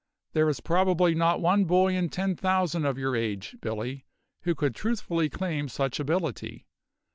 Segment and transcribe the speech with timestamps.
[0.33, 4.07] There is probably not one boy in ten thousand of your age, Billy,
[4.45, 6.65] who could truthfully claim such ability.